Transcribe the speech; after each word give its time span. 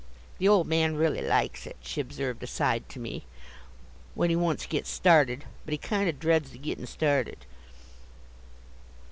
The 0.39 0.47
old 0.47 0.65
man 0.65 0.95
r'aly 0.95 1.21
likes 1.21 1.67
it," 1.67 1.77
she 1.79 2.01
observed 2.01 2.41
aside 2.41 2.89
to 2.89 2.99
me; 2.99 3.27
"when 4.15 4.31
he 4.31 4.35
once 4.35 4.65
gets 4.65 4.89
started, 4.89 5.45
but 5.63 5.73
he 5.73 5.77
kind 5.77 6.09
o' 6.09 6.11
dreads 6.11 6.49
the 6.49 6.57
gittin' 6.57 6.87
started." 6.87 7.45